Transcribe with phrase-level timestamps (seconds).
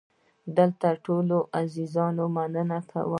[0.57, 3.09] دلته له ټولو عزیزانو مننه کوم.